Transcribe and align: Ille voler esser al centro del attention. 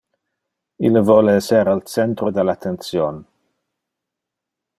Ille 0.87 1.03
voler 1.09 1.35
esser 1.41 1.61
al 1.75 1.83
centro 1.97 2.33
del 2.39 2.53
attention. 2.55 3.21